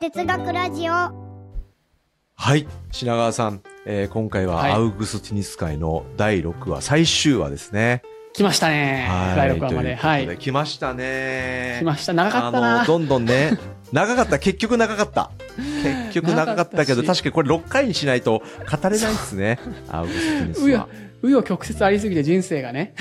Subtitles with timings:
[0.00, 1.14] 哲学ラジオは
[2.54, 2.68] い。
[2.92, 8.02] 品川さん、えー今回ははいアウグスティニス会の第6話、最終話ですね。
[8.34, 9.08] 来ましたね。
[9.36, 9.94] 第6話まで。
[9.94, 10.36] はとい。
[10.36, 11.76] 来ましたね。
[11.80, 12.12] 来ました。
[12.12, 12.76] 長かったな。
[12.76, 13.58] あの、どんどんね、
[13.90, 14.38] 長かった。
[14.38, 15.30] 結局長かった。
[15.56, 19.58] 結局長かったけど、確かにこれ6回にしないと語れないですね。
[19.88, 20.88] アウグスティニスは うよ。、
[21.22, 22.94] うよ曲折ありすぎて人生がね。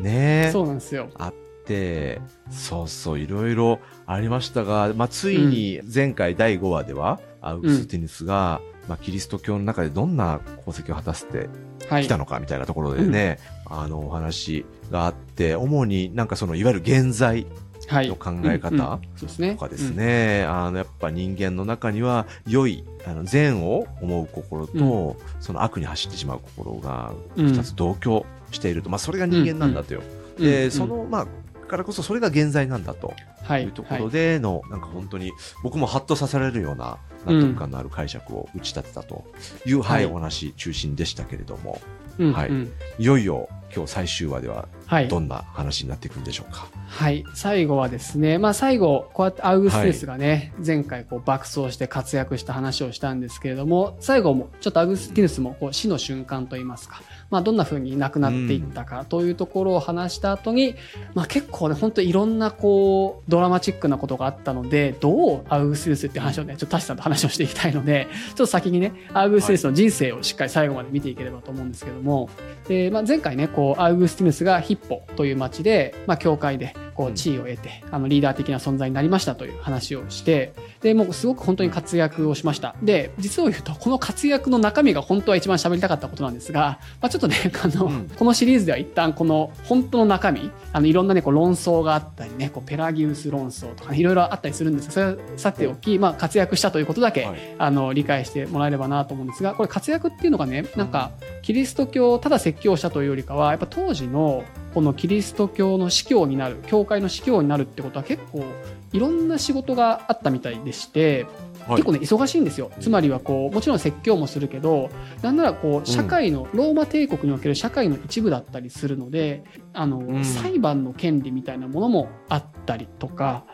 [0.00, 1.10] ね そうなんですよ。
[1.18, 1.34] あっ
[1.66, 11.48] て、そうそう、いろいろありましたが、まあ、ついに前回第5話では、アウグスティニスが、まあ、キリスト教の中でどんな功績を果たして
[11.88, 12.08] はい来。
[12.08, 17.46] たのかみたいなところでね、あの、お話があって、主になんかその、いわゆる現在
[17.86, 18.08] はい。
[18.08, 18.98] の考え方。
[19.18, 27.46] とかですね、あの、やっぱ人間の中には、良い、あの、善を思う心と、その悪に走ってしまう心が、うん。
[27.46, 30.02] 二つ同居していると、まあ、それが人間なんだとよ。
[30.38, 30.44] うん。
[30.44, 31.26] で、うんそ、の、まあ、
[31.74, 33.12] からこそそれが現在なんだと。
[33.42, 33.64] はい。
[33.64, 39.24] いうところでの、なんか本当に僕もハッとさせられるような納得感のある解釈を打ち立てたと
[39.66, 41.80] いう、は、はいいお話中心でしたけれども、
[42.18, 42.48] うんはい。
[42.48, 42.72] うん。
[42.98, 45.08] いよいよ今日最終話でははい。
[45.08, 46.68] どんな話になっていくんでしょうか？
[46.86, 47.24] はい。
[47.34, 60.74] 最後はですね、まあ最後、こうやってアウグステスがね、前回こう爆走して活躍した話をしたんですけれども、最後もちょっとアウグスティヌスもこう死の瞬間といいますか、まあどんな風に亡くなっていったかというところを話した後に、
[61.14, 72.28] まあ結構ね、本当いろんなこう、ドラマチックなことがあったので、どうアウグスティヌスっていう話をね、ちょっとタシさんと話をしていきたいので、ちょっと先にね、アウグスティヌスの人生をしっかり最後まで見ていければと思うんですけども、
[72.68, 77.14] で、まあ、前回ね、こう、アウグスティヌスがヒッポという町で、まあ、教会で、こう、うん。
[77.14, 82.74] 地位を得て、あの、リーダー的な存在になりましたという話をして、で、もうすごく本当に活躍をしました。
[82.82, 88.08] で、実を言うと、この活躍の中身が本当は一番喋りたかったことなんですが、まあ、ちょっとね、 あの、うん。
[88.08, 97.38] このシリーズでは一旦この本当の中身、あの、いろんなね、こう、論争があったりね、こう、ペラギウス論争とかね、いろいろあったりするんですが、それはさておき、まあ、活躍したということだけ、はい。
[97.58, 101.10] あの、理解してもらえればなと思うんですが、これ活躍っていうのがね、なんか、
[101.42, 108.44] キリスト教をただ説教したというよりかは、やっぱ当時のこのキリスト教の司教になる、教会の司教になるってことは結構
[108.92, 111.26] いろんな仕事があったみたいでして、
[111.66, 111.76] はい。
[111.76, 112.70] 結構ね、忙しいんですよ。
[112.80, 114.90] つまりはこう、もちろん説教もするけど、
[115.22, 120.24] なんならこう、社会の、ローマ帝国における社会の一部だったりするので、あの、ん。
[120.24, 123.44] 裁判の権利みたいなものもあったりとか、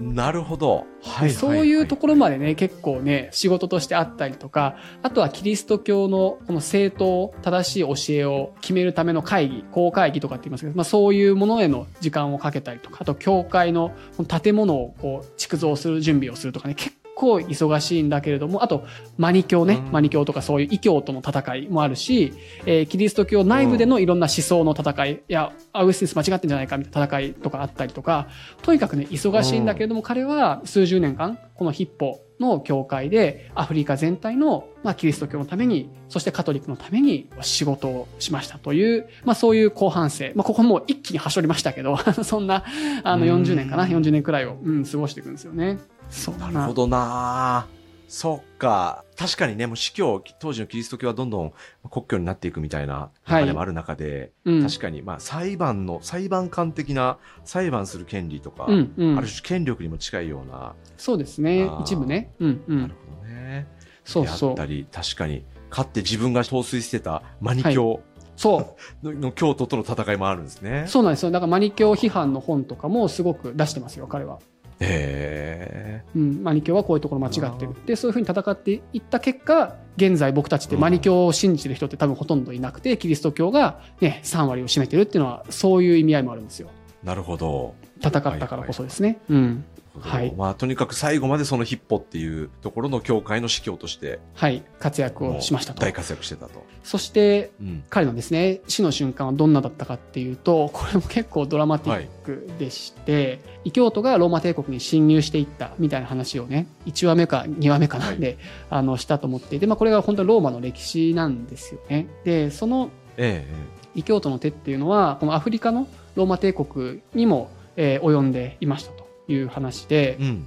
[0.00, 0.86] なるほど。
[1.02, 1.30] はい。
[1.30, 18.86] そういうとこころまでね、結構ね、仕事としてあったりとか、あとはキリスト教のこの正当、正しい教えを決めるための会議、公会議とかって言いますけど、まあそういうものへの時間をかけたりとか、あと教会のこの建物をこう、築造する準備をするとかね、結構忙しいんだけれども、あと、
[19.16, 19.92] マニ教ね、うん。
[19.92, 22.32] マニ教とかそういう異教との戦いもあるし、
[22.64, 28.28] えーキリスト教内部でのいろんな思想の戦い、いや、アウグスティヌス間違ってんじゃないかみたいな戦いとかあったりとか、
[28.62, 40.32] とにかくね、忙しいんだけれども、彼は数十年間、このヒッポの教会で、アフリカ全体の、まあ、キリスト教のために、そしてカトリックのために仕事をしましたという、まあ、そういう後半生。
[40.34, 42.64] まあ、ここもう一気にはしょりましたけど、 そんな、
[43.02, 43.42] あの、うん。
[43.42, 45.78] 40年かな、40年くらいを、うん、過ごしていくんですよね。
[46.10, 47.66] そうなるほどな
[48.08, 49.04] そっか。
[49.16, 51.52] 確かにね、もう司教、当時のキリスト教はどんどん
[51.90, 54.62] 国教になっていくみたいなはい流れもある中で、うん。
[54.66, 59.28] 確かに、まあ、裁判の、裁判官的な裁判する権利とか、うん、うんある。
[59.28, 62.32] 種権力にも近いような、そうですね一部ね。
[62.40, 62.96] うん、うなるん。
[62.96, 63.66] ほどね。
[64.04, 64.72] そうそうであった。
[64.72, 68.00] り、確かに、かって自分が陶酔してたマニ教
[68.36, 69.04] そう。
[69.12, 70.84] の,、の教徒との戦いもあるんですね。
[70.86, 71.30] そうなんですよ。
[71.30, 74.38] だからマニ教批判の本とかもすごく出してますよ、彼は。
[74.80, 77.74] へうん、マニ教はこういうところ間違ってる。
[77.86, 86.68] で、そういうふうに戦っていった結果、現在僕たちってマニ教を信じてる人って多分ほとんどいなくて、キリスト教がね、3割を占めてるっていうのは、そういう意味合いもあるんですよ。
[87.02, 87.74] ーなるほど。
[88.00, 89.18] 戦ったからこそですね。
[89.28, 89.64] うん。
[90.00, 94.62] はいまあ、とにかく最後までそのヒッポっていうところの教会の司教として、はい。
[94.78, 95.92] 活躍をしましたと大。
[95.92, 96.64] 活躍してたと。
[96.82, 97.84] そして、うん。
[97.88, 108.38] 彼のですね、死の瞬間はどんなだったかっていうと、これも結構ドラマティックでして、異教徒がローマ帝国に侵入していったみたいな話をね、1話目か2話目かなはいで、
[108.70, 112.08] あの、したと思っていて、まあこれが本当にローマの歴史なんですよね。
[112.24, 118.97] で、そのええ異教徒の手っていうのは、このアフリカのローマ帝国にも、えー及んでいましたと
[119.28, 120.46] いう話でええ、うん。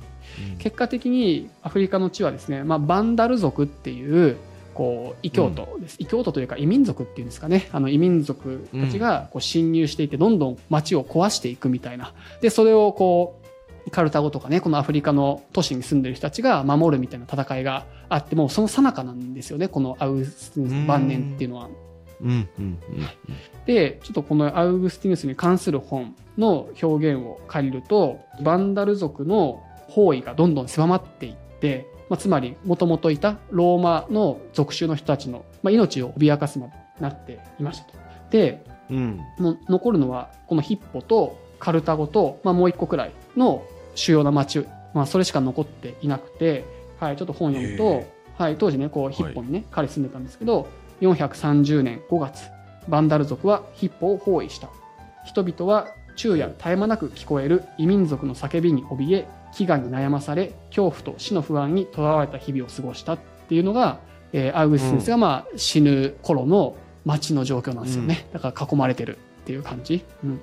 [0.60, 4.38] 結果的にアフリカの地はですね、まあ、バンダル族っていう
[4.74, 7.70] こう異教徒です、異教徒というか異民族っていうんですかね。
[7.72, 12.14] あの異民族たちがこう侵入していってどんどん街を壊していくみたいな。
[12.42, 13.40] でそれをこ
[13.88, 21.70] うカルタゴとかねこのアフリカの都市に住んでる人たちが守るみたいな戦いがあってもうその最中なんですよねこのアウスティヌス晩年っていうのは。
[23.66, 37.94] でちょっとこのアウグスティヌスに関する本の表現を借りるとバンダル族の包囲がどんどん狭まっていって、まあ、つまりもともといたローマの属州の人たちの、まあ、命を脅かすまでになっていましたと。
[38.32, 39.20] でうん。
[39.40, 43.64] もう残るのはこのヒッポとカルタゴと、まあ、もう一個くらいの
[43.96, 46.66] 主要な町、まあ、それしか残っていなくて、
[47.00, 48.08] はい、ちょっと本読むとへ、
[48.38, 50.68] はい、当時ねこうヒッポにね、彼住んでたんですけど
[51.02, 52.50] 430年5月
[52.88, 54.70] バンダル族はヒッポを包囲した
[55.24, 63.20] 人々は昼夜絶え間なく聞こえる異民族の叫びに怯え飢餓に悩まされ恐怖と死の不安にとらわれた日々を過ごしたっ
[63.50, 64.00] ていうのが、
[64.34, 66.76] えーアウグスティヌスがまあ死ぬ頃の
[67.06, 70.40] 街の状況なんですよね、だから囲まれてるっていう感じ、うん、へ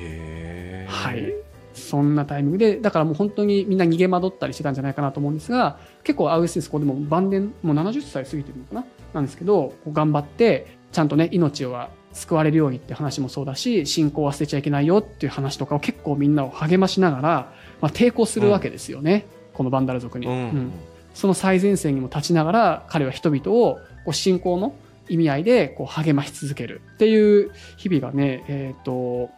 [0.00, 0.86] え。
[0.88, 1.34] はい。
[1.74, 8.86] そんなタイミングで、だからもう本当にみんな逃げ惑ったりしてたんじゃないかなと思うんですが、結構アウグスティヌスここでも晩年、もう70歳過ぎてるのかな？
[9.12, 19.26] なんですけど、頑張って、ちゃんとね、命は救われるようにって話もそうだし、信仰は捨てちゃいけないよっていう話とかを結構みんなを励ましながら、まあ、抵抗するわけですよね。
[19.52, 20.26] このバンダル族に。
[20.26, 20.32] うん。
[20.32, 20.72] うん
[21.16, 24.74] その最前線にも立ちながら彼は人々をこう信仰の
[25.08, 29.30] 意味合いでこう励まし続けるっていう日々がねえっ、と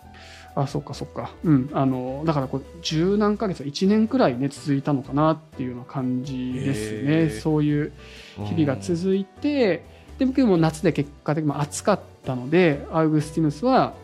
[0.56, 7.92] あそっかそっかうんあのだからこう十何ヶ月1年くらいね続いたのかなっていうような感じですへねーそういう
[8.44, 9.84] 日々が続いて、
[10.18, 13.94] で僕も夏で結果的にも暑かったのでアウグスティヌスは、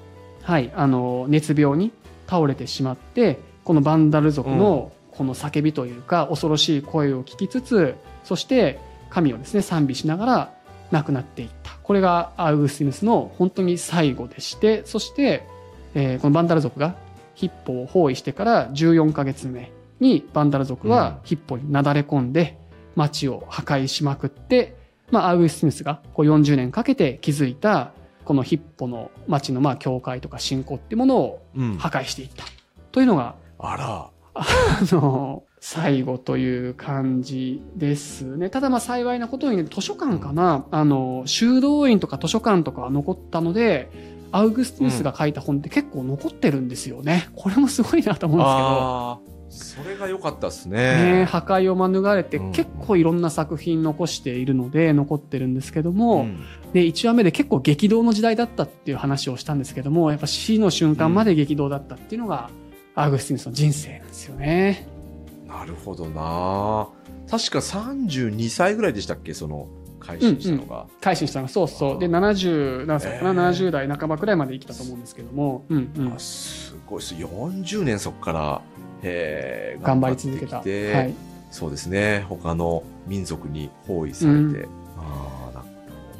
[0.42, 1.92] はい、あの熱病に
[2.26, 7.94] 倒れてしまってこのバンダル族のこの叫びというか恐ろしい声を聞きつつ
[8.24, 8.80] そして
[9.10, 10.54] 神をですね賛美しながら
[10.90, 11.72] 亡くなっていった。
[11.82, 15.46] これがアウグスティヌスの本当に最後でしてそして、
[15.94, 16.96] えーこのバンダル族が
[17.34, 19.70] ヒッポを包囲してから14ヶ月目
[20.00, 22.58] にバンダル族はヒッポになだれ込んで
[22.94, 24.76] 町を破壊しまくって、
[25.10, 27.92] まあ、アウグスティヌスがこう40年かけて築いた
[28.24, 31.78] このヒッポの町のまあ教会とか信仰っていうものをうん。
[31.78, 32.44] 破壊していった
[32.92, 34.10] というのがあら。
[34.36, 34.44] あ
[34.82, 38.50] の、最後という感じですね。
[38.50, 43.88] ただまあ幸いなことに、ね、図書館かな、あの、修道院とか図書館とかは残ったので、
[44.32, 47.28] アウグスティヌスが書いた本って結構残ってるんですよね。
[47.36, 49.33] これもすごいなと思うんですけど。
[49.54, 51.24] それが良かったですね、ね。
[51.24, 62.50] 破壊を免れてうん結構いろんな作品残しているので残ってるんですけども、んで1話目で結構激動の時代だったっていう話をしたんですけどもやっぱ死の瞬間まで激動だったっていうのが、
[62.94, 64.88] アウグスティヌスの人生なんですよね。
[65.46, 66.88] なるほどな。
[67.30, 69.68] 確か32歳ぐらいでしたっけその、
[70.04, 70.86] 改心したのが。
[71.00, 77.14] 改心したのがそうそうで70何歳かな、えー70代半ばくらいまで生きたと思うんですけども、うんうんあ、すごいです。
[77.14, 78.62] 40年そこから、
[79.04, 80.58] へー頑張り続けた。
[80.58, 81.14] はい、
[81.50, 82.24] そうですね。
[82.28, 84.38] 他の民族に包囲されて。
[84.38, 85.66] うんああ、なる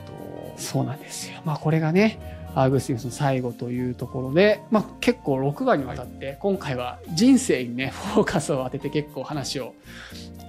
[0.07, 0.59] ほど。
[0.59, 1.41] そうなんですよ。
[1.45, 2.19] まあこれがね
[2.55, 9.75] アウグスティヌスの最後というところで、まあ、結構6話にわたって今回は人生にね フォーカスを当てて結構話を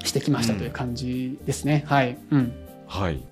[0.03, 1.83] してきましたという感じですね。
[1.87, 2.53] はい、うん
[2.87, 3.23] はい。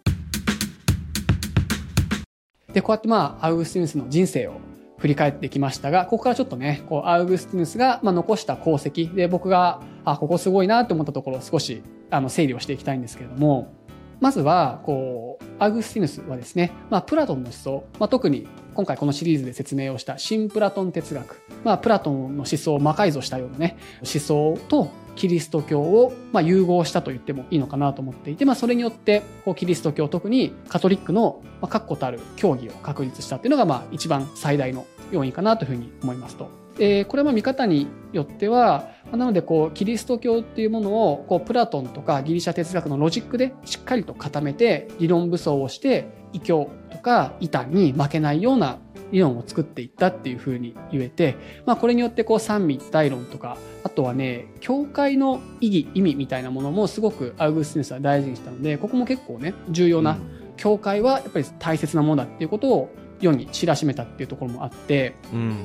[2.74, 4.56] で、こうやってまあ、アウグスティヌスの人生を
[5.04, 9.14] 振り返ってきましたが、ここからちょっとね、こう、アウグスティヌスが、まあ、残した功績。
[9.14, 13.74] で、僕が、あ、ここすごいなと思ったところを少し、あの、整理をしていきたいんですけれども、
[14.22, 36.64] まずは、こう、アウグスティヌスはですね、まあ、プラトンの思想、まあ、特に今回このシリーズで説明をした新プラトン哲学、まあ、プラトンの思想を魔改造したようなね、思想とキリスト教を、まあ、融合したと言ってもいいのかなと思っていて、まあ、それによってこうキリスト教特にカトリックの、確固たる教義を確立したっていうのが、まあ、一番最大の要因かなというふうに思いますと。
[36.78, 48.80] でこれは見方によってはなのでこうキリスト教っていうものをこうプラトンとかギリシャ哲学のロジックでしっかりと固めて理論武装をして異教とか異端に負けないような
[49.14, 60.18] 理論を作っていったっていうふうに言えて、まあ、これによってこう三位一体論とかあとはね教会の意義意味みたいなものもすごくアウグスティヌスは大事にしたのでここも結構ね重要な、
[60.58, 62.90] 教会はやっぱり大切なものだっていうことを
[63.22, 65.40] 世に知らしめたっていうところもあってうん。
[65.40, 65.56] うん。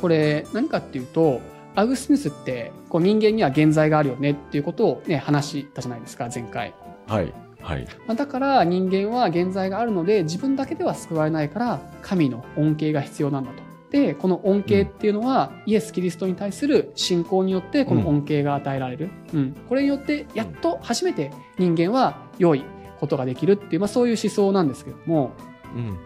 [0.00, 1.40] これ何かっていうと
[1.74, 6.74] アウグスティヌスってこう人間には現在があるよねっていうことをね話したじゃないですか前回。
[7.06, 7.43] はい。
[7.64, 7.86] はい。
[8.06, 13.62] まあだから人間は現在があるので自分だけでは救われないから神の恩恵が必要なんだと。
[13.90, 22.64] でこの恩恵っていうのは、イエス・キリストに対する信仰によってこの恩恵が与えられる、うんこれによってやっと初めて人間は良い
[22.98, 25.32] ことができるっていう、まあ、そういう思想なんですけども
[25.76, 25.86] うん。
[25.86, 25.96] うん。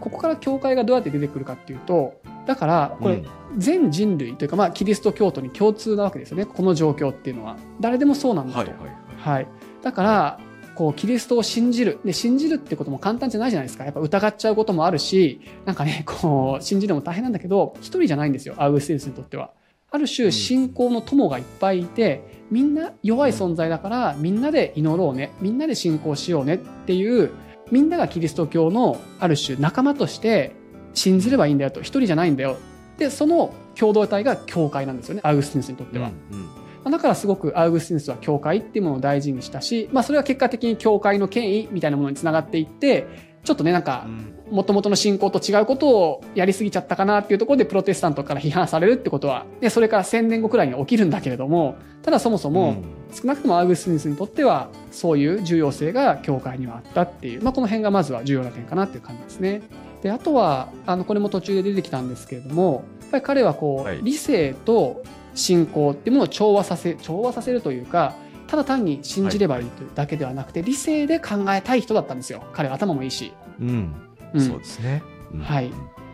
[0.00, 8.58] ここから教会がどうやって出てくるかっていうとだからこれうん全人類というか、まあ、キリスト教徒に共通なわけですよねこの状況っていうのは誰でもそうなんだと。
[8.58, 8.70] はい。
[8.70, 9.08] はい。
[9.16, 9.46] はい、
[9.82, 10.40] だから
[10.78, 11.98] こうキリストを信じる。
[12.04, 13.84] で信じるってことも簡単じゃないじゃないですか。
[13.84, 18.54] やっぱ疑っちゃうこともあるしなんかね こう信じるのも大変なんだけど一人じゃないんですよ。
[18.58, 19.50] アウグスティヌスにとっては。
[19.90, 25.32] ある種信仰の友がいっぱいいて、みんな弱い存在だからみんなで祈ろうね。
[25.40, 27.30] みんなで信仰しようねっていう
[27.72, 30.52] みんながキリスト教のある種仲間として
[30.94, 31.80] 信じればいいんだよと。
[31.80, 32.56] 一人じゃないんだよ。
[32.98, 35.22] でその共同体が教会なんですよね。
[35.24, 36.12] アウグスティヌスにとっては。
[36.30, 43.06] うんうんだからすごくアウグスティヌスは教会っていうものを大事にしたし、まあ、それは結果的に教会の権威みたいなものにつながっていって
[43.44, 44.06] ちょっとねなんか
[44.50, 59.62] もともとの信仰と違うことをやりすぎちゃったかなっていうところでプロテスタントから批判されるってことはでそれから1000年後くらいに起きるんだけれどもただそもそも少なくともアウグスティヌスにとってはそういう重要性が教会にはあったっていう、まあ、この辺がまずは重要な点かなっていう感じですね。
[60.02, 64.00] であとはあのこれも途中で出てきたんですけれどもやっぱり彼はこう、はい。
[64.02, 65.02] 理性と
[65.38, 68.14] 信仰っていうものを調和させ調和させるというか
[68.48, 72.42] ただ単に信じればいいというだけではなくて、理性で考えたい人だったんですよ。
[72.54, 73.34] 彼は頭もいいし。
[73.60, 73.94] うん。
[74.32, 74.40] うん。
[74.40, 75.02] そうですね。
[75.32, 75.40] うん。
[75.40, 75.70] はい。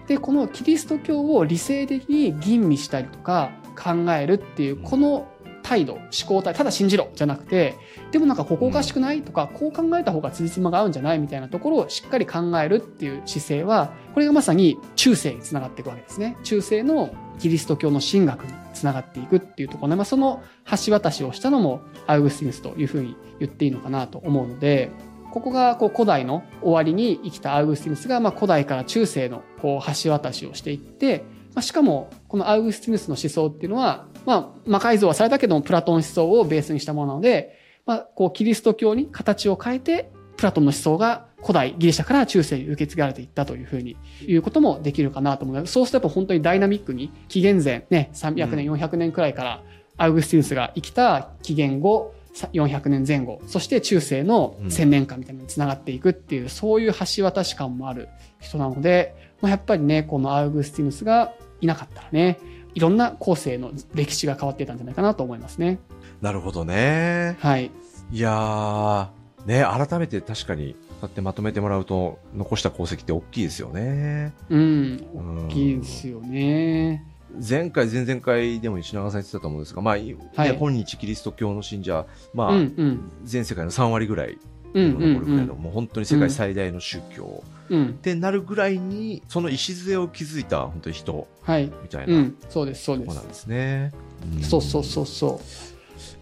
[0.08, 5.28] でこのキリスト教を理性的に吟味したりとか考えるっていうこの
[5.64, 7.74] 態度思考態ただ信じろじゃなくて
[8.12, 16.36] でもなんかここおかしくないとかこう考えた方が辻褄が合うんじゃないみたいなところをしっかり考えるっていう姿勢はこれがまさに中世につながっていくわけですね。
[16.44, 20.42] 中世のキリスト教の神学につながっていくっていうところで、まあ、その
[20.86, 24.92] 橋渡しをしたのもアウグスティヌスというふうに言っていいのかなと思うので
[25.32, 49.62] ここがこう古代の終わりに生きたアウグスティヌスが、まあ、古代から中世のこう橋渡しをしていって、まあ、しかもこのアウグスティヌスの思想っていうのは、まあ、魔改造はされたけどもプラトン思想をベースにしたものなので、まあ、こうキリスト教に形を変えてプラトンの思想が古代ギリシャから中世に受け継がれていったというふうに言うこともできるかなと思うのでそうするとやっぱ本当にダイナミックに紀元前ね300年400年くらいから
[49.96, 58.08] アウグスティヌスが生きた紀元後さ400年前後そして中世の1000年間みたいにつながっていくっていう、そういう橋渡し感もある
[58.40, 62.38] 人なので、まあ、やっぱりねこのアウグスティヌスがいなかったらね
[62.74, 65.78] いろんな後世の歴史が変わっていたんじゃないかなと思いますね。
[66.20, 67.36] なるほどね。
[67.40, 67.70] はい、
[68.10, 69.08] いやー、
[69.46, 74.32] ね、改めて確かに、だってまとめてもらうと、残した功績って大きいですよね。
[74.48, 77.04] うん、うん大きいですよね。
[77.46, 84.38] 前回、前々回でも石永さん言ってたと思うんですが、まあ、いはいね今日キリスト教の信者、まあ、うんうん全世界の3割ぐらい
[84.74, 93.28] うんうん残るぐらいの、もう本当に世界最大の宗教うんってなるぐらいに、その礎を築いた本当に人はい、みたいなうん、そうですそうですとこなん。
[93.28, 93.92] ですね。
[94.38, 95.40] んそうそうそうそ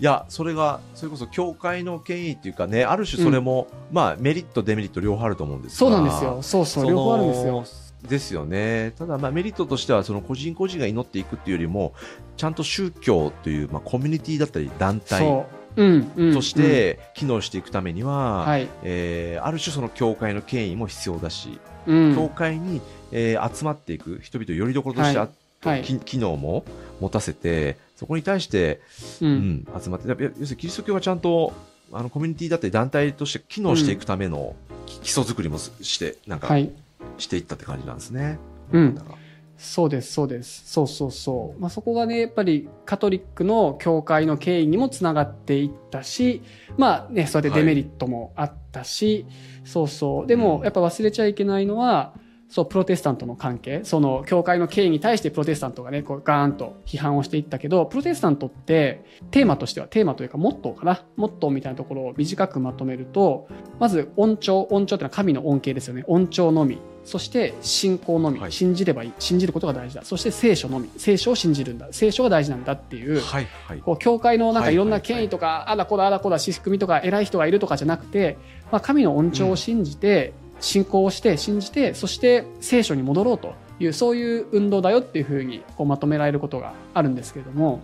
[0.01, 5.71] いや、それが、それこそ教会の権威っていうかね、ある種それも、まあメリット、デメリット両方あると思うんでう。
[5.71, 6.43] すがそうなんですよ。
[6.43, 7.65] そうそう、両方あるんですよ。。
[8.09, 8.93] ですよね。
[8.99, 11.95] ただ、まあ、メリットとしては、その個人個人が祈っていくっていうよりも、
[12.37, 15.29] ちゃんと宗教という、まあ、コミュニティだったり団体そう。
[15.29, 15.45] うん、うん。
[15.75, 18.69] として機能していくためにうん、は、はい。
[18.83, 22.15] えーある種その教会の権威も必要だし、うん。
[22.15, 25.29] 教会に、えー集まっていく人々よりどころとしてあ、
[25.65, 25.83] はい。
[25.83, 26.65] き機能も
[27.01, 28.81] 持たせて、そこに対して、
[29.21, 29.27] う。
[29.27, 31.53] うんん、集まって、要するにキリスト教はちゃんと、
[31.93, 34.55] あの、コミュニティだったり団体として機能していくための
[34.87, 36.71] き基礎作りもすして、なんか、はい。
[37.19, 38.39] していったって感じなんですね。
[38.73, 39.19] うんだから
[39.63, 40.65] そうです、そうです。
[40.67, 41.61] そうそうそう。
[41.61, 46.43] まあ、そこがね、やっぱりカトリックの教会の権威にもつながっていったし、
[46.77, 49.25] まあね、そうやってデメリットもあったし、
[49.65, 50.27] そうそう。
[50.27, 52.13] でも、やっぱ忘れちゃいけないのは、
[52.49, 61.03] そう、プロテスタントの関係、その、教会の権威に対してプロテスタントがね、こう、ガーンと批判をしていったけど、プロテスタントって、テーマとしては、テーマというか、モットーかな。
[61.17, 63.47] モットーみたいなところを短くまとめると、
[63.79, 66.05] まず、恩寵、恩寵ってのは神の恩恵ですよね。
[66.09, 66.79] 恩寵のみ。
[67.05, 68.39] そして、信仰のみ。
[68.39, 69.13] はい信じればいい。
[69.19, 70.03] 信じることが大事だ。
[70.05, 70.91] そして、聖書のみ。
[70.97, 71.89] 聖書を信じるんだ。
[71.91, 73.79] 聖書が大事なんだっていう、はい、はい。
[73.79, 78.39] こう教会のなんかいろんなはいはいはい権威とか、あだこだあだこだ仕組みとか偉い人がいるとかじゃなくて、
[78.71, 80.33] まあ、神の恩寵を信じて、
[80.63, 87.81] 信仰をして信じてそして聖書に戻ろうというそういう運動だよっていうふうにこうまとめられることがあるんですけれども、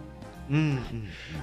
[0.50, 0.78] うん、うん。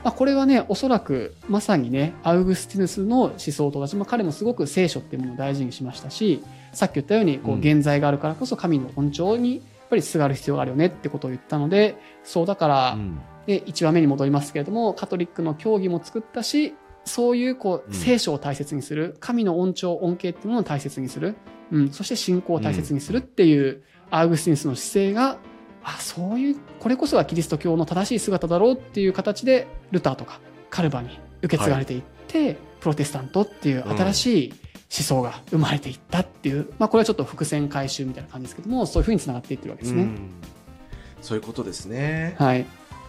[0.03, 6.43] まあ、これはねおそらくまさにねアウグスティヌスの思想と同じ、まあ、彼もすごく聖書っていうものを大事にしましたし
[6.74, 7.59] さっき言ったようにこううん。
[7.59, 13.19] 現在があるからこそ神の恩寵にやっぱりすがる必要があるよねってことを言ったのでそうだから、うん。
[13.45, 16.74] で1話目に戻りますけれどもカトリックの教義も作ったし
[17.05, 17.93] そういうこううん。
[17.93, 21.35] 聖書を大切にする、神の恩寵恩恵っていうものを大切にする、
[21.71, 25.38] うん、そして信仰を大切にするっていう、アウグスティヌスの姿勢が
[25.87, 30.39] あそういうこれこそがキリスト教の正しい姿だろうっていう形でルターとか
[30.69, 34.57] カルバに受け継がれていって、プロテスタントっていう新しい思
[34.89, 40.03] 想が生まれていったっていう、まあ、これはちょっと伏線回収みたいな感じですけどもそういうふうにつながっていってるわけですね。
[40.03, 40.31] うん
[41.25, 42.35] そういうことですね。
[42.37, 42.65] はい、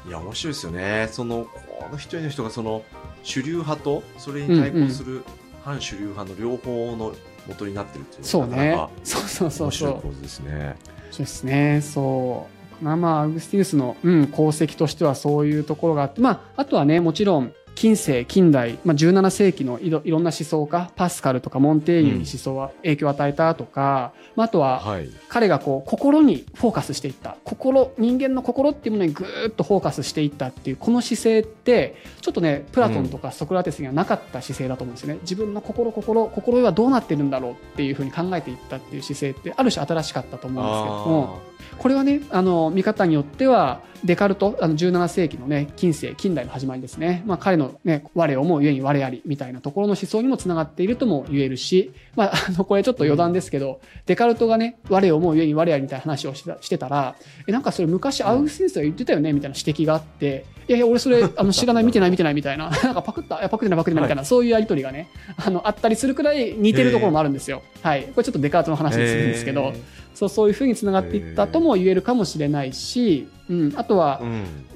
[0.09, 1.09] いや、面白いですよね。
[1.13, 1.45] その、
[1.79, 2.83] この一人の人がその、
[3.23, 5.23] 主流派と、それに対抗する
[5.63, 7.15] 反主流派の両方の
[7.47, 10.77] 元になってるっていううねがなかなかそうそうそう面そう白い構図ですね。
[11.11, 11.81] そうですね。
[11.83, 12.56] そう。
[12.83, 12.97] な。
[12.97, 24.83] まあ、アウグスティヌスの、うん、功績としてはそういうところがあって、まあ、あとはね、もちろん、近世、近代、まあ、17世紀のいろいろんな思想家、パスカルとかモンテーニュに思想は影響を与えたとか、まあ、あとは、
[25.29, 27.37] 彼がこう、心にフォーカスしていった。
[27.45, 35.21] 心、人間の心っていうものにぐーっとフォーカスしていったっていう、この姿勢って、ちょっとね、プラトンとかソクラテスにはなかった姿勢だと思うんですよね。
[35.21, 47.23] 自分の心、心、心はどうなってるんだろうっていうふうに考えていったっていう姿勢って、ある種新しかったと思うんですけども、これはね、あの、見方によっては、デカルト、あの17世紀のね、近世、近代の始まりですね。
[47.27, 67.63] まあ彼のね、我を思うゆえに我ありみたいなところの思想にもつながっているとも言えるし、まあ、あの、これちょっと余談ですけど、デカルトがね、我を思うゆえに我ありみたいな話をしてたら、え、なんかそれ昔アウグスティヌスが言ってたよねみたいな指摘があって、いやいや、俺それ、あの、知らない、見てない、見てないみたいな、なんかパクった、いや、パクってない、パクってないみたいな、はい、そういうやりとりがね、あの、あったりするくらい似てるところもあるんですよ。
[67.83, 68.03] はい。
[68.03, 69.73] これちょっとデカルトの話にするんですけど、
[70.17, 74.23] そうそういうふうにつながっていったとも言えるかもしれないし、うん、あとは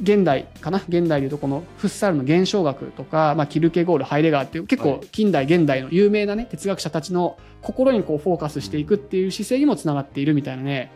[0.03, 0.83] 現代かな？
[0.87, 10.93] 現代でいうとこのフッサールの現象学とか、まあ、キルケゴールハイデガーっていう結構近代現代の有名なね哲学者たちの心にこうフォーカスしていくっていう姿勢にもつながっているみたいなね。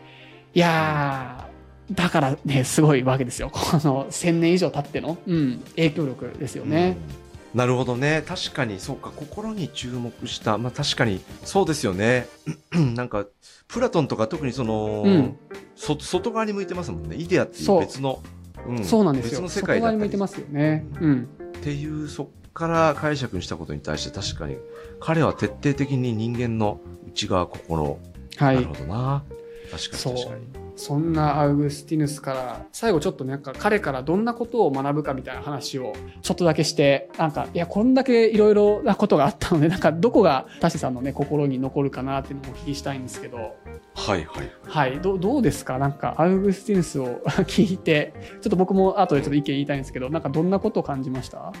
[0.53, 3.49] いやーだからねすごいわけですよ。
[3.51, 6.97] この1000年以上経っての、うん、影響力ですよね。
[7.19, 7.24] うん
[7.55, 8.21] なるほどね。
[8.27, 10.57] 確かに、そうか、心に注目した。
[10.57, 12.27] まあ確かに、そうですよね。
[12.75, 13.25] なんか、
[13.69, 15.37] プラトンとか特にその、うん、
[15.77, 17.15] そ外側に向いてますもんね。
[17.15, 18.21] イデアっていう別の、
[18.67, 19.39] うん、そうなんですよ。
[19.39, 19.99] 別の世界だったり。
[19.99, 20.85] 向いてますよね。
[20.99, 21.29] うん。
[21.57, 24.57] っていう、そっから解釈にしたことに対して確かに、
[24.99, 27.99] 彼は徹底的に人間の内側、心。
[28.35, 28.55] はい。
[28.55, 29.23] なるほどな。
[29.71, 30.64] 確かに確かに。
[30.75, 43.37] そんなアウグスティヌスから最後ちょっとなんか彼からどんなことを学ぶかみたいな話をちょっとだけしてなんかいやこんだけいろいろなことがあったのでなんかどこがタシさんのね心に残るかなっていうのをお聞きしたいんですけど。
[43.37, 44.25] はい。
[44.25, 45.77] はいはいどどうですか？
[45.77, 51.53] なんかアウグスティヌスを聞いてちょっと僕も後でちょっと意見言いたいんですけどなんかどんなことを感じました？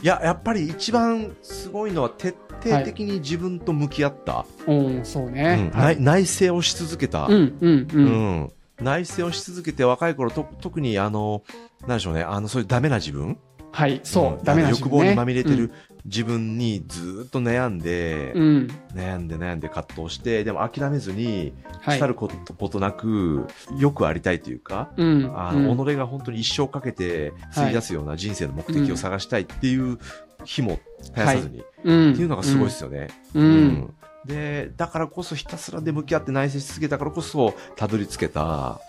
[0.00, 5.80] いややっぱり一番すごいのは徹底的に自分と向き合った、はい、うんそうね、うん。
[5.80, 8.08] はい、内省をし続けた、うんうんうん、う
[8.44, 11.42] ん内省をし続けて若い頃と、特にあの、
[11.86, 13.38] なんでしょうね、あの、そういうダメな自分？
[13.72, 15.70] はい、そう、うん、ダメなね、欲望にまみれてる
[16.04, 21.52] 自分にずっと悩んで、うん、悩んで悩んで葛藤して、でも諦めずに、
[21.84, 23.46] 来ることことなく、
[23.78, 29.98] よくありたいというか、うん、あの、己が本当に一生かけて費やすような人生の目的を探したいっていう
[30.44, 33.08] 日も絶やさずに、はい、っていうのがすごいですよね。
[33.34, 33.94] うん
[34.26, 38.80] で、だからこそひたすらで向き合って内省し続けたからこそ、たどり着けた、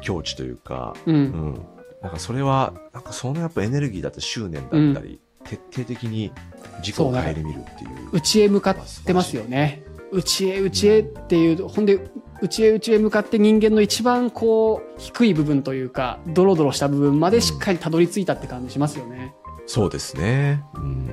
[0.00, 1.66] 境地というか、うん、うん。
[2.02, 6.30] なんかそれは、なんかそのやっぱエネルギーだったり執念だったり、うん、徹底的に
[6.78, 8.10] 自己を顧みるっていう。
[8.12, 9.82] 内へ向かってますよね。
[10.12, 12.00] 内へ内へっていう、うん、ほんで、
[12.40, 19.34] 内へ内へ向かって人間の一番こう、低い部分というか、ドロドロした部分までしっかりたどり着いたって感じしますよね。
[19.66, 20.62] そうですね。
[20.74, 21.10] うん。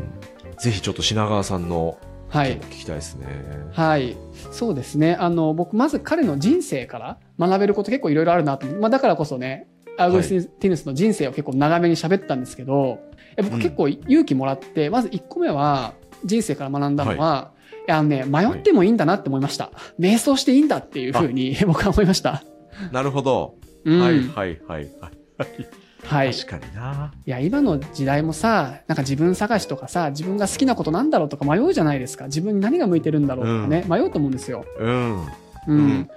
[0.59, 1.97] ぜひちょっと品川さんの
[2.33, 3.27] はい、聞きたいですね。
[3.73, 4.17] はい。
[4.51, 5.15] そうですね。
[5.19, 8.65] あの、僕、まず彼の人生から学べること結構いろいろあるなと。
[8.65, 9.67] まあ、だからこそね、
[9.99, 12.99] アウグスティヌスの人生を結構長めに喋ったんですけど、
[13.37, 15.93] 僕結構勇気もらって、うん、まず1個目は、
[16.25, 19.69] 人生から学んだのは、はい、いや、ね、迷ってもいいんだなって思いました。
[19.99, 22.43] 瞑想していいんだっていうふうに 僕は思いました。
[22.91, 23.57] なるほど。
[23.85, 25.11] うん、はいはいはいは
[25.45, 25.82] い。
[26.05, 26.33] はい。
[26.33, 27.11] 確かにな。
[27.25, 32.25] いや、今の時代もさ、なんか自分探しとかさ、自分が好きなことなんだろうとか迷うじゃないですか。
[32.25, 34.65] 自分に何が向いてるんだろうとかね、うん、迷うと思うんですよ。
[34.79, 35.27] うん。
[35.67, 36.09] うん。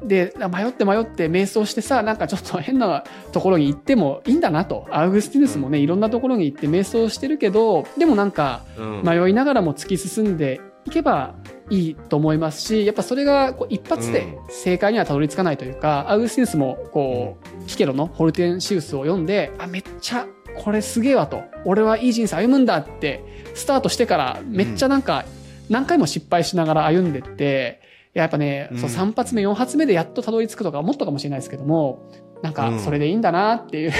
[0.00, 4.86] うん、で、迷って迷って瞑想してさ、なんかちょっと変なところに行ってもいいんだなと。
[4.90, 8.62] アウグスティヌスもね、いろんなところに行って瞑想してるけど、でもなんか、
[9.02, 11.34] 迷いながらも突き進んでいけば
[11.68, 21.42] いいと思いますし、やっぱそれがこう一発で正解にはたどり着かないというか、うん、アウグスティヌスもこう、キケロのホルテンシウスを読んで、あ、めっちゃこれすげえわと。
[21.64, 23.22] 俺はいい人生歩むんだって、
[23.54, 25.24] スタートしてからめっちゃなんか
[25.68, 27.80] 何回も失敗しながら歩んでって、
[28.14, 32.10] やっぱね、そう3発目、4発目でやっとたどり着くとかもっとかもしれないですけども、
[32.42, 33.92] なんかそれでいいんだなっていう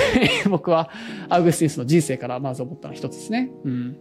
[0.51, 0.90] 僕は
[1.29, 3.51] アウグスティヌスの人生からまず思ったの一つですね。
[3.64, 3.96] うん。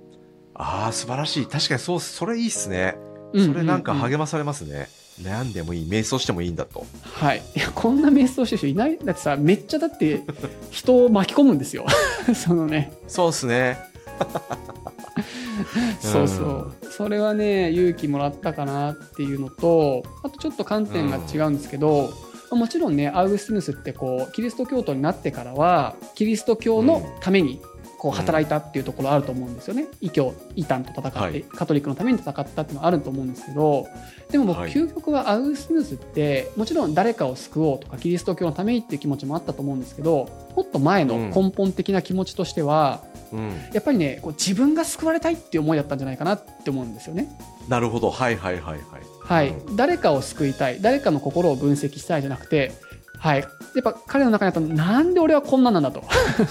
[0.56, 1.46] ああ、素晴らしい。
[1.46, 2.98] 確かにそう、それいいっすね。
[3.34, 4.88] それなんか励まされますね。
[5.22, 6.86] 悩んでもいい、瞑想してもいいんだと。
[7.02, 7.42] はい。
[7.56, 8.98] いや、こんな瞑想してる人いない。
[8.98, 10.22] だってさ、めっちゃだって
[10.72, 11.86] 人を巻き込むんですよ。
[12.34, 12.94] そのね。
[13.08, 13.78] そうっすね。
[16.00, 16.74] そうそう。
[16.90, 22.14] それはね、勇気もらったかなっていうのと、あとちょっと観点が違うんですけど、
[22.52, 27.62] うん、もちろんね、アウグスティヌスってこう、キリスト教徒になってからは、キリスト教のために
[28.06, 29.88] こう働いたっていうところあると思うんですよね。
[30.00, 33.88] 異教異端と戦って、はい、カトリックのために戦ったっていうのはあると思うんですけど
[34.30, 43.02] でも僕、究極はアウスティヌスってもちろん誰かを救おうとかキリスト教のためにっていう気持ちもあったと思うんですけどもっと前の根本的な気持ちとしては、
[43.34, 47.28] うん、やっぱりねこう自分が救われたいっていう思いだったんじゃないかなって思うんですよね。
[47.68, 48.12] なるほど。
[48.12, 48.82] はいはいはいはい。
[49.20, 50.80] はい、うん、誰かを救いたい。
[50.80, 52.72] 誰かの心を分析したいじゃなくて
[53.18, 53.48] はい、や
[53.80, 56.04] っぱ彼の中にあったなんで俺はこんななんだと。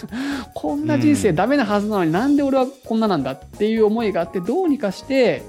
[0.54, 5.42] こんな人生ダメなはずなのに、なんで俺はこんななんだっていう思いがあってどうにかして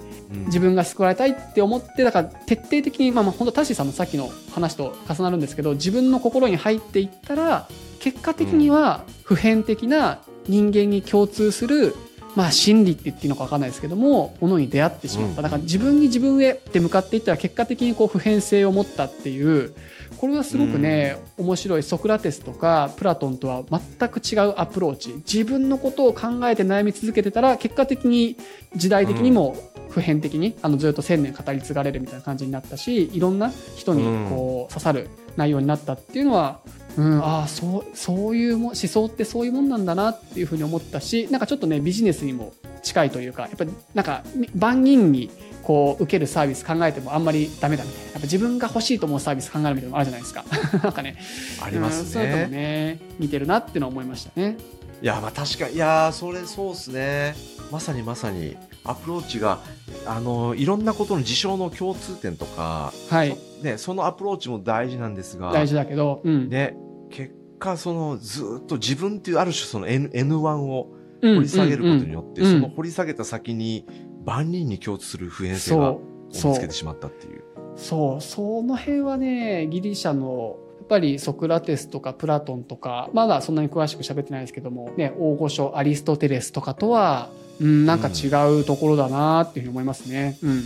[0.48, 7.68] 自分が救われたいって思ってだから徹底的にまあまあ本当タッシーさんのさっきの話と重なるんですけど自分の心に入っていったら
[8.00, 11.96] 結果的には普遍的な人間に共通する
[12.36, 15.42] まあ真理って言っていいのか分かんないですけどもものに出会ってしまった。
[15.42, 19.74] だから自分に自分へって向かっていったら結果的にこう普遍性を持ったっていう
[20.18, 21.84] これはすごくね、うん、面白い。
[21.84, 25.14] ソクラテスとかプラトンとは全く違うアプローチ。
[25.16, 28.38] 自分のことを考えて悩み続けてたら結果的に
[28.76, 29.56] 時代的にも
[29.90, 36.60] 普遍的にあのずっと1000年語り継がれるみたいな感じになったしいろんな人にこう刺さる内容になったっていうのは
[36.98, 44.24] うん、ああそうそういうも思想ってそういうもんなんだなっていうふうに思ったしなんかちょっとねビジネスにも近いというかやっぱりなんか
[44.56, 45.30] 万人に
[45.66, 48.06] こう受けるサービス考えてもあんまりダメだみたいな。
[48.06, 50.46] やっぱ自分が欲しいと思うサービス考えるみたいなのあるじゃないですか。
[50.84, 51.18] なんかね。
[51.62, 54.58] ありますね、うん、そういうともね似てるなっていうのは思いましたね。
[55.02, 57.36] いやまあ確かいやそれそうですね。
[57.72, 58.56] まさにまさに。
[58.88, 59.60] アプローチが
[60.06, 63.36] あのいろんなことの事象の共通点とか、はい。
[63.64, 66.78] ね、そのアプローチも大事なんですが大事だけど、うん、ね、
[67.10, 73.86] 結果そのずっと自分っていうある種その N N1 を掘り下げることによって、うんうんうん、その掘り下げた先に
[74.26, 75.96] 万人に共通する普遍性が
[76.28, 77.44] 見つけてしまったっていう。
[77.76, 88.28] そう、その辺はね、ギリシャのやっぱりソクラテスとかプラトンとか、まだそんなに詳しく喋ってないですけども、ね、大御所アリストテレスとかとは、うん、なんか違
[88.60, 90.38] うところだなっていうふうに思いますね。
[90.44, 90.64] うん。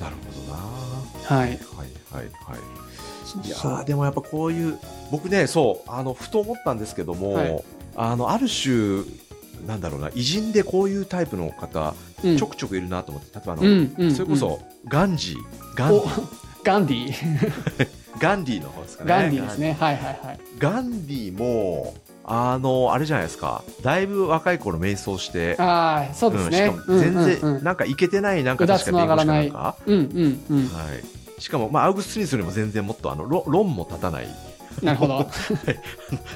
[0.00, 0.58] なるほどな
[1.24, 1.48] はい。
[1.48, 1.58] はい
[2.10, 2.80] はいはい。
[3.46, 4.78] いやでもやっぱこういう、
[5.12, 9.04] 僕ね、そう、あの、ふと思ったんですけども、はい、あの、ある種、
[9.66, 11.94] なんだろうな偉人でこういうタイプの方、
[12.24, 16.40] うん、ちょくちょくいるなと思って例えばあの、うんうん、それこそガンジーガンディ。
[16.64, 17.88] ガンディ。
[18.18, 19.08] ガンディの方ですかね。
[19.08, 19.76] ガンディですね。
[19.80, 20.40] はいはいはい。
[20.58, 21.94] ガンディも
[22.24, 23.62] あのあれじゃないですか。
[23.82, 30.84] だいぶ若い頃瞑想してああそうですね、うん、しかも全然、うんうん、なんかいけてないなんか確か弁護士なんか、うんうんうん、は
[31.38, 34.28] い、しかも、まあ、アウグス・スミスよりも全然もっとあの論も立たない
[34.82, 35.28] なるほど。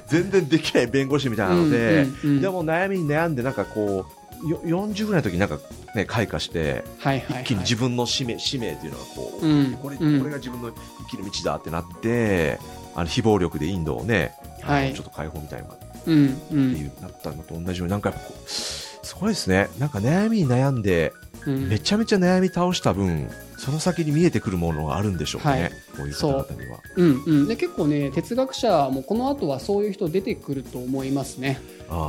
[0.09, 5.59] 全然できない弁護士みたいなので、うんうんうん、でも悩みに悩んでなんかこう40ぐらいの時になんか
[5.95, 12.59] ね開花して、はいはいはい、一気に自分の使命使命っていうのがこう、うん、これこれが自分の生きる道だってなって、
[12.95, 15.69] あの非暴力でインドをね、はい、ちょっと解放みたいな、
[16.07, 19.69] うん、っていうなったのと同じようになんかやっぱこうすごいですね。
[19.79, 21.13] なんか悩みに悩んで、
[21.47, 26.79] うん、めちゃめちゃ悩み倒した分その先に見えてくるものがあるんでしょうね、はい、こういう方々には。
[26.97, 27.03] う。
[27.03, 31.61] うんうん、で結構ね哲学者もこの後はそういう人出てくると思いますね。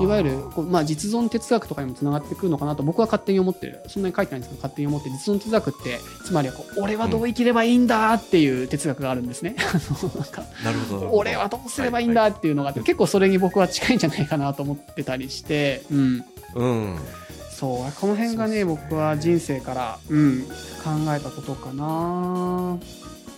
[0.02, 3.82] いわゆるこう、まあ、実存哲学とかにもつながってくるのかなと僕は勝手に思ってる。
[3.88, 9.56] そんなに書いてないんですけど勝手に思って実存哲学ってつまりはこう俺はどう生きればいいんだっていう哲学があるんですね。
[10.64, 11.10] なるほど。
[11.12, 16.98] 俺はどうすればいいんだっていうのがあって、はいはい、結構それに僕は近いんじゃないかなと思ってたりして、うん、うん。
[17.52, 18.66] そうこの辺がね。
[18.66, 20.42] 僕は人生から、うん、
[20.84, 22.78] 考えたことかな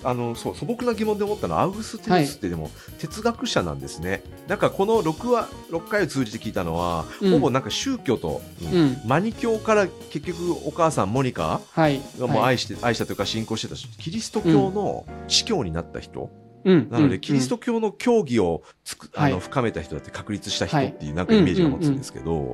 [0.07, 16.29] あのそう素朴な疑問で思ったのはアウグスティヌスってでも哲学者なんですね、はい、なんかこの6話6回を通じて聞いたのは、うん、ほぼなんか宗教と、うん、マニ教から結局お母さんモニカがもう愛して、はい、愛したというか信仰してたキリスト教の司教になった人、
[16.63, 22.53] なので、キリスト教の教義をつく、あの、深めた人だって確立した人っていうなんかイメージを持つんですけど、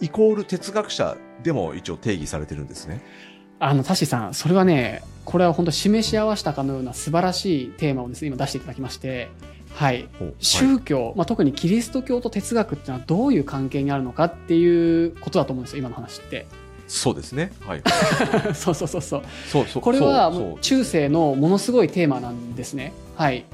[0.00, 3.02] イコール哲学者でも一応定義されてるんですね。
[3.58, 9.30] あの、タシさん、それはね、これは本当示し合わせたかのような素晴らしいテーマをですね、今出していただきまして、
[9.74, 10.08] はい。
[10.38, 16.46] 宗教、まあ、特にキリスト教と哲学っていうのはどういう関係にあるのかっていうことだと思うんですよ、今の話って。
[16.86, 17.52] そうですね。
[17.66, 17.82] はい。
[18.54, 19.22] そうそうそうそう。
[19.48, 22.92] そうそうこれは中世のものすごいテーマなんですね。
[23.16, 23.44] はい。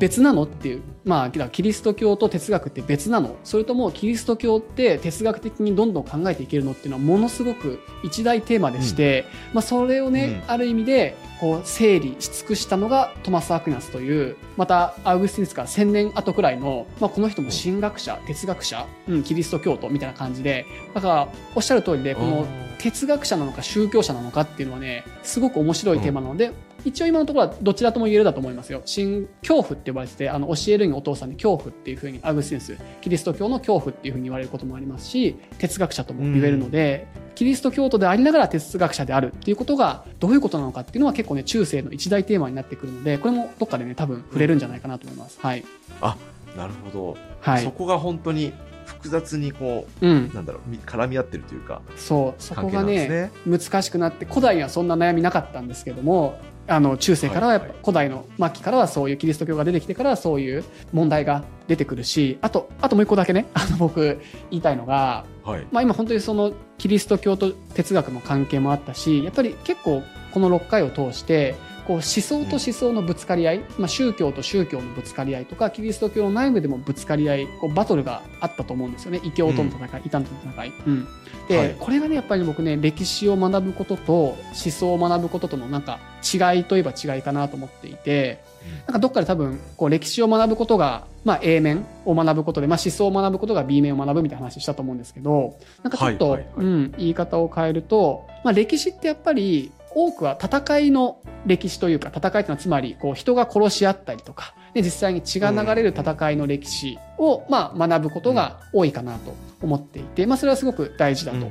[0.00, 3.36] 別なのっていうまあキリスト教と哲学って別なの。
[3.42, 22.46] それともキリスト教って哲学的にどんどん考えていけるのっていうのはものすごく一大テーマでして、うん、まあ、それをね、うん、ある意味でこう整理し尽くしたのがトマス・アクナスというまたアウグスティヌスから1000年後くらいの、まあ、この人も神学者哲学者、うん、キリスト教徒みたいな感じでだからおっしゃる通りでこの
[22.78, 26.52] 哲学者なのか宗教者なのかっていうのはねすごく面白いテーマなので、
[26.84, 28.82] 一応今のところはどちらとも言えるだと思いますよ。
[28.84, 45.38] 新恐怖って呼ばれてて、あの、教えるにのお父さんに恐怖っていうふうにアグスティヌスキリスト教の恐怖っていうふうに言われることもありますし哲学者とも言えるので、うん、キリスト教徒でありながら哲学者であるっていうことがどういうことなのかっていうのは結構ね中世の一大テーマになってくるのでこれもどっかでね多分触れるんじゃないかなと思います。
[45.40, 45.64] はい、
[46.00, 46.16] あ
[46.56, 48.52] なるほど、はい、そこが本当に
[48.88, 70.02] 複雑にこう、うん、なんだろう絡み合ってるというかそうそこがね、ね、難しくなって古代にはそんな悩みなかったんですけどもあの中世からはやっぱ古代の末期からはそういうキリスト教が出てきてからはそういう問題が出てくるしあとあともう一個だけねあの 僕言いたいのが、はい、まあ、今本当にそのキリスト教と哲学の関係もあったしやっぱり結構
[70.32, 71.54] この6回を通して
[71.88, 79.22] こう思想と思想のぶつかり合い、まあ、宗教と宗教のぶつかり合いとかキリスト教の内部でもぶつかり合いこうバトルがあったと思うんですよね。
[79.24, 80.72] 異教との戦い、異端との戦い。
[80.86, 81.08] うん。
[81.48, 88.42] で、はい、これがねやっぱり僕ね歴史を学ぶことと思想を学ぶこととのなんか違いといえば違いかなと思っていて、
[88.86, 111.50] なんかどっかで多分こう歴史を学ぶことが、まあ、A 面を学ぶことで、まあ、思想を学ぶことが B 面を学ぶみたいな話したと思うんですけどなんかちょっと、うん、言い方を変えると、まあ、歴史ってやっぱり多くは戦いの歴史というか戦いというのはつまりこう人が殺し合ったりとかで実際に血が流れる戦いの歴史をまあ学ぶことが多いかなと思っていて、まあ、それはすごく大事だと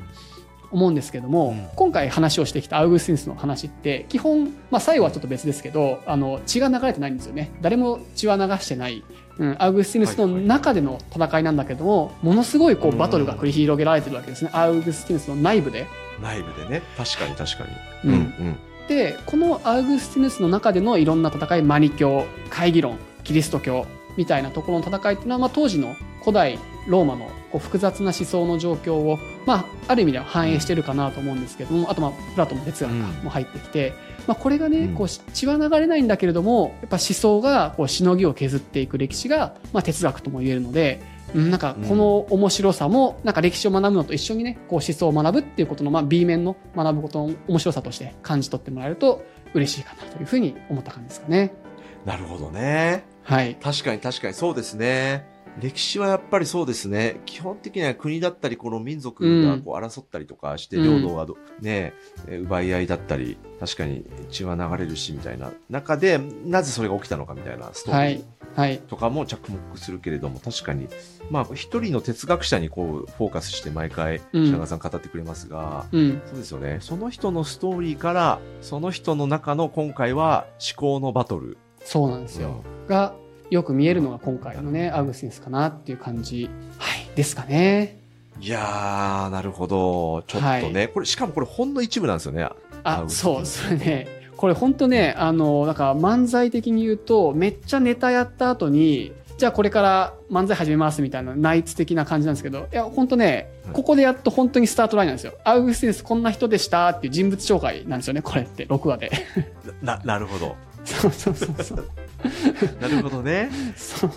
[0.71, 7.51] 思うんですけども、今回話をしてきたアウグスティヌスの話って基本、まあ、最後はちょっと別ですけどあの血が流れてないんですよね。
[7.61, 9.03] 誰も血は流してない
[9.39, 15.85] うん、アウグスティヌスの中での戦いなんだけども、ものすごいこうバトルが繰り広げられてるわけですね、アウグスティヌスの内部で。
[16.21, 16.81] 内部でね。
[16.97, 17.69] 確かに確かに。
[18.03, 18.57] うん、うん、
[18.87, 23.85] でこのアウグスティヌスの中でのいろんな戦いマニ教会議論キリスト教
[24.17, 33.93] みたいなところの戦いっていうのは、まあ、当時の古代ローマのこう複雑な思想の状況を、まあ、ある意味では反映してるかなと思うんですけどもあとまあプラトンの哲学も入ってきて、
[34.25, 41.16] まあ、これがね、こう血は流れないんだけれどもやっぱ思想がこうしのぎを削っていく歴史が、まあ、哲学とも言えるので。
[41.33, 51.53] なんかこの面白さもなんか歴史を学ぶのと一緒にねこう思想を学ぶっていうことのまあ B 面の学ぶことの面白さとして感じ取ってもらえると嬉しいかなというふうに思った感じですかね。
[52.05, 53.05] なるほどね。
[53.23, 53.55] はい。
[53.55, 55.36] 確かに確かにそうですね。
[55.59, 57.21] 歴史はやっぱりそうですね。
[57.25, 61.25] 基本的には国だったり、この民族がこう争ったりとかして、領土が
[61.61, 61.93] ね、
[62.27, 70.87] 奪い合いだったり、確かに血は流れるし、みたいな中で、なぜそれが起きたのかみたいなストーリーとかも着目するけれども、確かに、
[71.31, 76.77] まあ、一人の哲学者にこう、フォーカスして毎回、品川さん語ってくれますが、うん、そうですよね。
[76.81, 81.57] その人のストーリーから、その人の中の今回は思考のバトル。
[81.83, 82.63] そうなんですよ。
[82.83, 83.15] うん、が、
[83.49, 87.97] よく見えるのが今回のね、アグスティンスかなっていう感じ、はい、ですかね。
[88.39, 90.23] いやー、なるほど。
[90.27, 92.47] ちょっとね、はい、これ、しかもこれほんの一部なんですよね。
[92.83, 105.33] あ、そう、それね、これ本当ね、あの、なんか漫才的に言うと、めっちゃネタやった後に、じゃあこれから漫才始めますみたいなナイツ的な感じなんですけど、いや、本当ね、ここでやっと本当にスタートラインなんですよ。
[105.43, 109.11] アウグスティンスこんな人でしたっていう人物紹介なんですよね、これって、6話で。
[109.81, 110.55] な、なるほど。
[110.85, 111.89] そうそうそうそう。
[112.81, 113.49] なるほどね。
[113.75, 114.11] そう。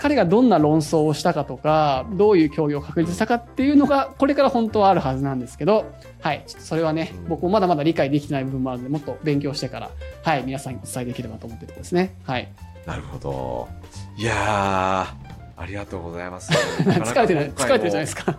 [0.00, 9.90] 彼がどんな論争をしたかとか、どういう競技を確立したかっていうのが、これから本当はあるはずなんですけど、はい、ちょっとそれはね、僕もまだまだ理解できてない部分もあるので、もっと勉強してから、
[10.22, 12.14] はい、皆さんにお伝えできればと思ってるんですね。
[12.24, 12.48] はい。
[12.86, 13.68] なるほど。
[14.16, 15.06] いや
[15.56, 16.52] ありがとうございます。
[16.82, 18.36] 疲れてる、疲れてるじゃないですか。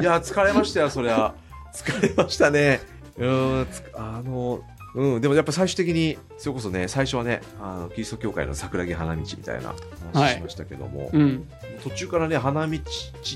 [0.00, 1.34] いや疲れましたよ、そりゃ。
[1.74, 2.80] 疲れましたね。
[3.18, 4.60] うん、あの、
[4.94, 9.74] うん、でもやっぱ最終的にそれこそね最初はねあのキリスト教会の桜木花道みたいな
[10.12, 11.48] 話しましたけども、はいうん、
[11.82, 12.78] 途中からね花道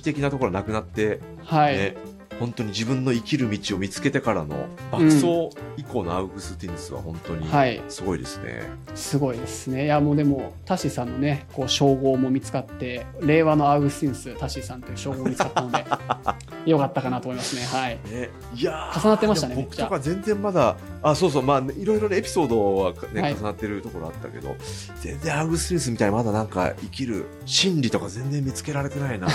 [0.02, 1.96] 的なところなくなって、はい、ね、
[2.38, 7.48] 本当に自分の生きる道を見つけてからの爆走以降のアウグスティヌスは本当に
[7.88, 8.52] すごいですね、
[8.86, 9.86] はい、すごいですね。
[9.86, 15.84] いやもうでもタシさんのねこう称号も見つかって令和のアウグスティヌスタシさんという称号も見つかったので
[16.70, 17.62] よかったかなと思いますね。
[17.62, 24.57] はい、ね、いや重なってましたね僕とか全然まだあそうそうまあいろいろねエピソードはね、はい、重なってるところあったけど
[25.00, 29.28] 全然アウグスティヌスみたいなまだなんか生きる心理とか全然見つけられてないな。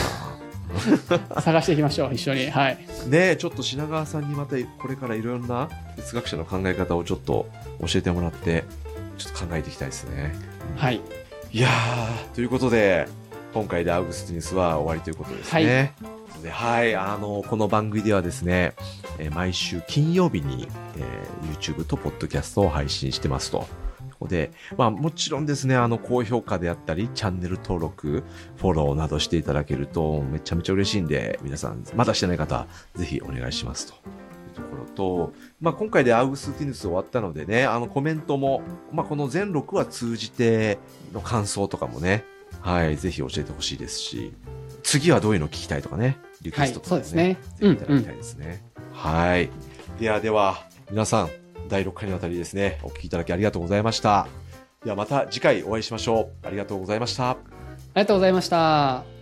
[1.42, 2.50] 探していきましょう一緒に。
[2.50, 2.78] はい。
[3.08, 7.48] ねちょっと品川さんにまたこれからいろんな哲学者の考え方をちょっと
[7.82, 8.64] 教えてもらって
[9.18, 10.34] ちょっと考えていきたいですね。
[10.76, 11.02] はい。
[11.52, 11.70] いや
[12.34, 13.08] ということで
[13.54, 16.13] 今回でアウグスティヌスは終わりということですね、はい、
[16.50, 18.74] はい、あのこの番組ではですね、
[19.20, 23.68] えー、毎週金曜日に、えー、YouTube と Podcast を配信してますと。
[24.24, 28.24] こで、まあもちろんですね、あの高評価であったり、チャンネル登録、
[28.58, 33.94] フォローなどしていただけるとめちゃめちゃ嬉しいんで、皆さん、まだしてない方、ぜひお願いしますと。
[34.56, 40.78] ところと、まあ、今回でアウグスティヌス終わったのでね、あのコメントも、まあ、この全6話通じて
[41.12, 42.24] の感想とかもね、
[42.62, 44.32] はい、ぜひ教えてほしいですし、
[44.84, 47.40] 次はどういうの聞きたいとかね、リクエストとか、ね、はい、ですね。
[47.60, 48.64] ぜひいただきたいですね。
[48.76, 49.50] うんうん、はい。
[50.00, 51.30] ではでは、皆さん、
[51.70, 54.28] 第6回にわたりですね、お聞きいただきありがとうございました。
[54.84, 56.48] ではまた次回お会いしましょう。
[56.48, 57.32] ありがとうございました。
[57.32, 57.38] あ
[57.96, 59.13] りがとうございました。